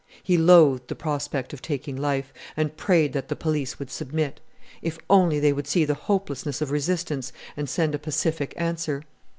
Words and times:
He 0.23 0.35
loathed 0.35 0.87
the 0.87 0.95
prospect 0.95 1.53
of 1.53 1.61
taking 1.61 1.95
life, 1.95 2.33
and 2.57 2.75
prayed 2.75 3.13
that 3.13 3.27
the 3.27 3.35
police 3.35 3.77
would 3.77 3.91
submit! 3.91 4.39
If 4.81 4.97
only 5.11 5.39
they 5.39 5.53
would 5.53 5.67
see 5.67 5.85
the 5.85 5.93
hopelessness 5.93 6.59
of 6.59 6.71
resistance 6.71 7.31
and 7.55 7.69
send 7.69 7.93
a 7.93 7.99
pacific 7.99 8.55
answer! 8.57 9.03